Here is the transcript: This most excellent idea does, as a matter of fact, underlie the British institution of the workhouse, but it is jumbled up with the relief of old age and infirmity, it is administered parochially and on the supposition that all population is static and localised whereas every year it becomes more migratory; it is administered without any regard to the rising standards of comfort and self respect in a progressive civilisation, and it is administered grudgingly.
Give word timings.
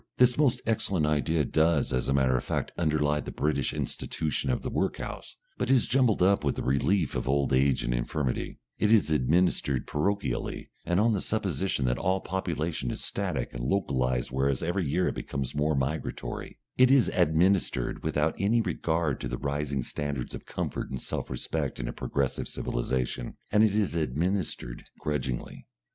This 0.17 0.35
most 0.35 0.63
excellent 0.65 1.05
idea 1.05 1.45
does, 1.45 1.93
as 1.93 2.09
a 2.09 2.13
matter 2.15 2.35
of 2.35 2.43
fact, 2.43 2.71
underlie 2.75 3.19
the 3.19 3.29
British 3.29 3.71
institution 3.71 4.49
of 4.49 4.63
the 4.63 4.71
workhouse, 4.71 5.35
but 5.59 5.69
it 5.69 5.75
is 5.75 5.85
jumbled 5.85 6.23
up 6.23 6.43
with 6.43 6.55
the 6.55 6.63
relief 6.63 7.13
of 7.13 7.29
old 7.29 7.53
age 7.53 7.83
and 7.83 7.93
infirmity, 7.93 8.57
it 8.79 8.91
is 8.91 9.11
administered 9.11 9.85
parochially 9.85 10.69
and 10.87 10.99
on 10.99 11.13
the 11.13 11.21
supposition 11.21 11.85
that 11.85 11.99
all 11.99 12.19
population 12.19 12.89
is 12.89 13.03
static 13.03 13.53
and 13.53 13.63
localised 13.63 14.31
whereas 14.31 14.63
every 14.63 14.89
year 14.89 15.07
it 15.07 15.13
becomes 15.13 15.53
more 15.53 15.75
migratory; 15.75 16.57
it 16.79 16.89
is 16.89 17.09
administered 17.13 18.01
without 18.03 18.33
any 18.39 18.59
regard 18.59 19.19
to 19.21 19.27
the 19.27 19.37
rising 19.37 19.83
standards 19.83 20.33
of 20.33 20.47
comfort 20.47 20.89
and 20.89 20.99
self 20.99 21.29
respect 21.29 21.79
in 21.79 21.87
a 21.87 21.93
progressive 21.93 22.47
civilisation, 22.47 23.35
and 23.51 23.63
it 23.63 23.75
is 23.75 23.93
administered 23.93 24.89
grudgingly. 24.99 25.67